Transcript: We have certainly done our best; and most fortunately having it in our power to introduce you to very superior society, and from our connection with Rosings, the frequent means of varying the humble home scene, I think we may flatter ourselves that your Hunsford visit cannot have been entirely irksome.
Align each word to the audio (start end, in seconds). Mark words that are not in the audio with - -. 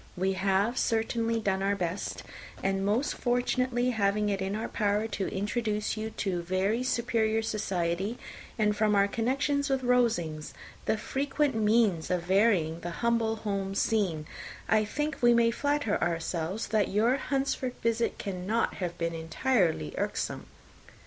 We 0.17 0.33
have 0.33 0.79
certainly 0.79 1.39
done 1.39 1.61
our 1.61 1.75
best; 1.75 2.23
and 2.63 2.83
most 2.83 3.13
fortunately 3.13 3.91
having 3.91 4.29
it 4.29 4.41
in 4.41 4.55
our 4.55 4.67
power 4.67 5.07
to 5.09 5.27
introduce 5.27 5.95
you 5.95 6.09
to 6.17 6.41
very 6.41 6.81
superior 6.81 7.43
society, 7.43 8.17
and 8.57 8.75
from 8.75 8.95
our 8.95 9.07
connection 9.07 9.63
with 9.69 9.83
Rosings, 9.83 10.55
the 10.85 10.97
frequent 10.97 11.53
means 11.53 12.09
of 12.09 12.23
varying 12.23 12.79
the 12.79 12.89
humble 13.05 13.35
home 13.35 13.75
scene, 13.75 14.25
I 14.67 14.85
think 14.85 15.21
we 15.21 15.35
may 15.35 15.51
flatter 15.51 16.01
ourselves 16.01 16.65
that 16.69 16.87
your 16.87 17.17
Hunsford 17.17 17.75
visit 17.83 18.17
cannot 18.17 18.77
have 18.77 18.97
been 18.97 19.13
entirely 19.13 19.93
irksome. 19.99 20.47